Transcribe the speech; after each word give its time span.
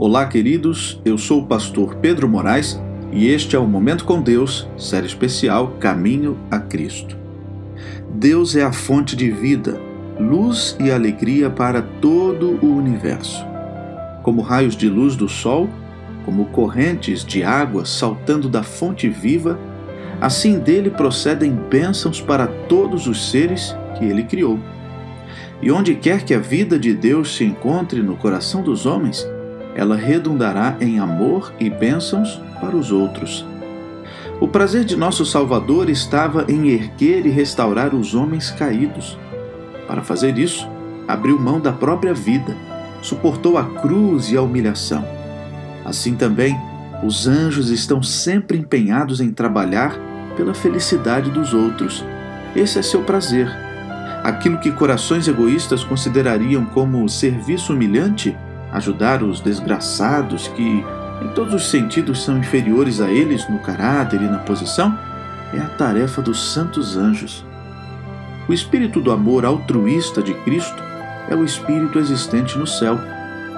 Olá, 0.00 0.26
queridos. 0.26 1.00
Eu 1.04 1.18
sou 1.18 1.40
o 1.40 1.46
pastor 1.46 1.96
Pedro 1.96 2.28
Moraes 2.28 2.80
e 3.12 3.26
este 3.26 3.56
é 3.56 3.58
o 3.58 3.66
Momento 3.66 4.04
com 4.04 4.22
Deus, 4.22 4.68
série 4.76 5.08
especial 5.08 5.72
Caminho 5.80 6.38
a 6.48 6.60
Cristo. 6.60 7.16
Deus 8.08 8.54
é 8.54 8.62
a 8.62 8.70
fonte 8.72 9.16
de 9.16 9.28
vida, 9.28 9.80
luz 10.16 10.76
e 10.78 10.92
alegria 10.92 11.50
para 11.50 11.82
todo 11.82 12.64
o 12.64 12.76
universo. 12.76 13.44
Como 14.22 14.40
raios 14.40 14.76
de 14.76 14.88
luz 14.88 15.16
do 15.16 15.28
sol, 15.28 15.68
como 16.24 16.44
correntes 16.44 17.24
de 17.24 17.42
água 17.42 17.84
saltando 17.84 18.48
da 18.48 18.62
fonte 18.62 19.08
viva, 19.08 19.58
assim 20.20 20.60
dele 20.60 20.90
procedem 20.90 21.50
bênçãos 21.50 22.20
para 22.20 22.46
todos 22.46 23.08
os 23.08 23.32
seres 23.32 23.74
que 23.98 24.04
ele 24.04 24.22
criou. 24.22 24.60
E 25.60 25.72
onde 25.72 25.96
quer 25.96 26.22
que 26.22 26.34
a 26.34 26.38
vida 26.38 26.78
de 26.78 26.94
Deus 26.94 27.34
se 27.34 27.42
encontre 27.42 28.00
no 28.00 28.16
coração 28.16 28.62
dos 28.62 28.86
homens, 28.86 29.26
ela 29.78 29.94
redundará 29.94 30.76
em 30.80 30.98
amor 30.98 31.52
e 31.60 31.70
bênçãos 31.70 32.40
para 32.60 32.76
os 32.76 32.90
outros. 32.90 33.46
O 34.40 34.48
prazer 34.48 34.84
de 34.84 34.96
nosso 34.96 35.24
Salvador 35.24 35.88
estava 35.88 36.44
em 36.48 36.68
erguer 36.68 37.24
e 37.24 37.30
restaurar 37.30 37.94
os 37.94 38.12
homens 38.12 38.50
caídos. 38.50 39.16
Para 39.86 40.02
fazer 40.02 40.36
isso, 40.36 40.68
abriu 41.06 41.38
mão 41.38 41.60
da 41.60 41.72
própria 41.72 42.12
vida, 42.12 42.56
suportou 43.00 43.56
a 43.56 43.64
cruz 43.64 44.32
e 44.32 44.36
a 44.36 44.42
humilhação. 44.42 45.04
Assim 45.84 46.16
também, 46.16 46.58
os 47.04 47.28
anjos 47.28 47.70
estão 47.70 48.02
sempre 48.02 48.58
empenhados 48.58 49.20
em 49.20 49.30
trabalhar 49.30 49.96
pela 50.36 50.54
felicidade 50.54 51.30
dos 51.30 51.54
outros. 51.54 52.04
Esse 52.56 52.80
é 52.80 52.82
seu 52.82 53.02
prazer 53.02 53.48
aquilo 54.22 54.58
que 54.58 54.70
corações 54.70 55.28
egoístas 55.28 55.84
considerariam 55.84 56.64
como 56.66 57.08
serviço 57.08 57.72
humilhante, 57.72 58.36
ajudar 58.72 59.22
os 59.22 59.40
desgraçados 59.40 60.48
que, 60.48 60.84
em 61.22 61.28
todos 61.34 61.54
os 61.54 61.70
sentidos, 61.70 62.24
são 62.24 62.38
inferiores 62.38 63.00
a 63.00 63.10
eles 63.10 63.48
no 63.48 63.58
caráter 63.58 64.20
e 64.20 64.28
na 64.28 64.38
posição, 64.38 64.96
é 65.52 65.58
a 65.58 65.68
tarefa 65.68 66.20
dos 66.20 66.52
santos 66.52 66.96
anjos. 66.96 67.44
O 68.48 68.52
espírito 68.52 69.00
do 69.00 69.10
amor 69.10 69.44
altruísta 69.44 70.22
de 70.22 70.34
Cristo 70.34 70.82
é 71.28 71.34
o 71.34 71.44
espírito 71.44 71.98
existente 71.98 72.56
no 72.58 72.66
céu, 72.66 72.98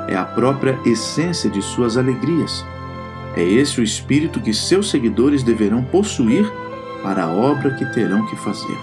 é 0.08 0.16
a 0.16 0.25
própria 0.25 0.78
essência 0.84 1.48
de 1.48 1.62
suas 1.62 1.97
alegrias. 1.97 2.64
É 3.36 3.42
esse 3.44 3.81
o 3.81 3.84
espírito 3.84 4.41
que 4.41 4.53
seus 4.53 4.91
seguidores 4.91 5.42
deverão 5.42 5.84
possuir 5.84 6.50
para 7.03 7.25
a 7.25 7.28
obra 7.28 7.75
que 7.75 7.86
terão 7.92 8.27
que 8.27 8.36
fazer. 8.36 8.77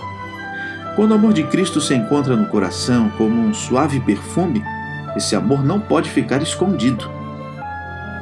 Quando 0.95 1.11
o 1.11 1.15
amor 1.15 1.33
de 1.33 1.43
Cristo 1.43 1.79
se 1.79 1.93
encontra 1.93 2.35
no 2.35 2.47
coração 2.47 3.09
como 3.17 3.39
um 3.39 3.53
suave 3.53 3.99
perfume, 3.99 4.63
esse 5.17 5.35
amor 5.35 5.65
não 5.65 5.79
pode 5.79 6.09
ficar 6.09 6.41
escondido. 6.41 7.09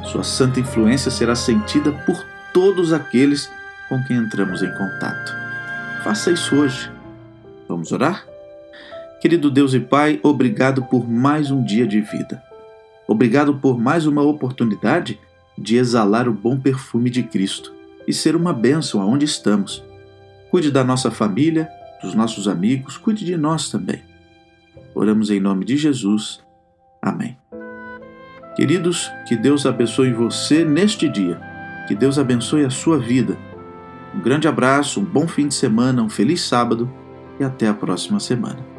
Sua 0.04 0.24
santa 0.24 0.60
influência 0.60 1.10
será 1.10 1.34
sentida 1.34 1.92
por 1.92 2.24
todos 2.52 2.92
aqueles 2.92 3.50
com 3.88 4.02
quem 4.04 4.16
entramos 4.16 4.62
em 4.62 4.70
contato. 4.72 5.34
Faça 6.02 6.30
isso 6.30 6.56
hoje. 6.56 6.90
Vamos 7.68 7.92
orar? 7.92 8.24
Querido 9.20 9.50
Deus 9.50 9.74
e 9.74 9.80
Pai, 9.80 10.20
obrigado 10.22 10.84
por 10.84 11.08
mais 11.08 11.50
um 11.50 11.62
dia 11.62 11.86
de 11.86 12.00
vida. 12.00 12.42
Obrigado 13.06 13.54
por 13.56 13.78
mais 13.78 14.06
uma 14.06 14.22
oportunidade 14.22 15.18
de 15.56 15.76
exalar 15.76 16.28
o 16.28 16.32
bom 16.32 16.58
perfume 16.58 17.10
de 17.10 17.22
Cristo 17.22 17.72
e 18.06 18.12
ser 18.12 18.36
uma 18.36 18.52
bênção 18.52 19.00
aonde 19.00 19.24
estamos. 19.24 19.82
Cuide 20.50 20.70
da 20.70 20.84
nossa 20.84 21.10
família 21.10 21.68
dos 22.02 22.14
nossos 22.14 22.46
amigos, 22.46 22.96
cuide 22.96 23.24
de 23.24 23.36
nós 23.36 23.68
também. 23.68 24.02
Oramos 24.94 25.30
em 25.30 25.40
nome 25.40 25.64
de 25.64 25.76
Jesus. 25.76 26.45
Amém. 27.06 27.38
Queridos, 28.56 29.12
que 29.28 29.36
Deus 29.36 29.64
abençoe 29.64 30.12
você 30.12 30.64
neste 30.64 31.08
dia. 31.08 31.40
Que 31.86 31.94
Deus 31.94 32.18
abençoe 32.18 32.64
a 32.64 32.70
sua 32.70 32.98
vida. 32.98 33.38
Um 34.12 34.18
grande 34.18 34.48
abraço, 34.48 34.98
um 35.00 35.04
bom 35.04 35.28
fim 35.28 35.46
de 35.46 35.54
semana, 35.54 36.02
um 36.02 36.08
feliz 36.08 36.40
sábado 36.40 36.90
e 37.38 37.44
até 37.44 37.68
a 37.68 37.74
próxima 37.74 38.18
semana. 38.18 38.75